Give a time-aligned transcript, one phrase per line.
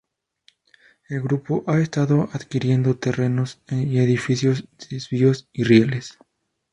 [1.09, 6.17] El grupo ha estado adquiriendo terrenos y edificios, desvíos y rieles.